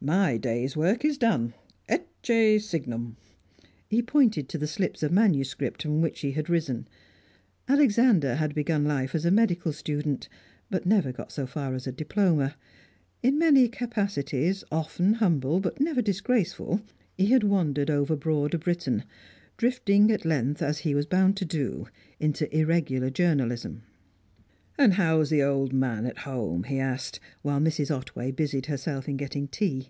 My 0.00 0.36
day's 0.36 0.76
work 0.76 1.04
is 1.04 1.18
done 1.18 1.54
ecce 1.88 2.60
signum!" 2.60 3.16
He 3.88 4.00
pointed 4.00 4.48
to 4.48 4.56
the 4.56 4.68
slips 4.68 5.02
of 5.02 5.10
manuscript 5.10 5.82
from 5.82 6.00
which 6.00 6.20
he 6.20 6.30
had 6.30 6.48
risen. 6.48 6.86
Alexander 7.66 8.36
had 8.36 8.54
begun 8.54 8.84
life 8.84 9.12
as 9.16 9.24
a 9.24 9.32
medical 9.32 9.72
student, 9.72 10.28
but 10.70 10.86
never 10.86 11.10
got 11.10 11.32
so 11.32 11.48
far 11.48 11.74
as 11.74 11.88
a 11.88 11.92
diploma. 11.92 12.54
In 13.24 13.38
many 13.38 13.66
capacities, 13.66 14.62
often 14.70 15.14
humble 15.14 15.58
but 15.58 15.80
never 15.80 16.00
disgraceful, 16.00 16.80
he 17.16 17.26
had 17.26 17.42
wandered 17.42 17.90
over 17.90 18.14
Broader 18.14 18.58
Britain 18.58 19.02
drifting 19.56 20.12
at 20.12 20.24
length, 20.24 20.62
as 20.62 20.78
he 20.78 20.94
was 20.94 21.06
bound 21.06 21.36
to 21.38 21.44
do, 21.44 21.88
into 22.20 22.56
irregular 22.56 23.10
journalism. 23.10 23.82
"And 24.80 24.92
how's 24.92 25.28
the 25.28 25.42
old 25.42 25.72
man 25.72 26.06
at 26.06 26.18
home?" 26.18 26.62
he 26.62 26.78
asked, 26.78 27.18
whilst 27.42 27.64
Mrs. 27.64 27.90
Otway 27.90 28.30
busied 28.30 28.66
herself 28.66 29.08
in 29.08 29.16
getting 29.16 29.48
tea. 29.48 29.88